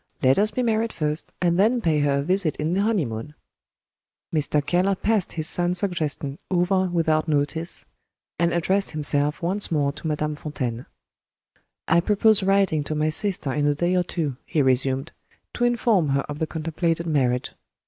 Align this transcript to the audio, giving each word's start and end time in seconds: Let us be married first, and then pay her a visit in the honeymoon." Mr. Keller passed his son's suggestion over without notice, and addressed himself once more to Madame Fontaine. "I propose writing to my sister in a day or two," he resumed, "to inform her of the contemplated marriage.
Let 0.23 0.39
us 0.39 0.49
be 0.49 0.63
married 0.63 0.91
first, 0.91 1.31
and 1.43 1.59
then 1.59 1.79
pay 1.79 1.99
her 1.99 2.17
a 2.17 2.21
visit 2.23 2.55
in 2.55 2.73
the 2.73 2.81
honeymoon." 2.81 3.35
Mr. 4.33 4.65
Keller 4.65 4.95
passed 4.95 5.33
his 5.33 5.47
son's 5.47 5.77
suggestion 5.77 6.39
over 6.49 6.87
without 6.89 7.27
notice, 7.27 7.85
and 8.39 8.51
addressed 8.51 8.93
himself 8.93 9.43
once 9.43 9.71
more 9.71 9.91
to 9.91 10.07
Madame 10.07 10.33
Fontaine. 10.35 10.87
"I 11.87 11.99
propose 11.99 12.41
writing 12.41 12.83
to 12.85 12.95
my 12.95 13.09
sister 13.09 13.53
in 13.53 13.67
a 13.67 13.75
day 13.75 13.93
or 13.95 14.01
two," 14.01 14.37
he 14.43 14.63
resumed, 14.63 15.11
"to 15.53 15.65
inform 15.65 16.09
her 16.09 16.21
of 16.21 16.39
the 16.39 16.47
contemplated 16.47 17.05
marriage. 17.05 17.51